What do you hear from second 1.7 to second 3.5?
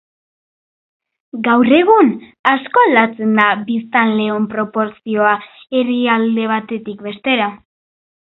egun, asko aldatzen da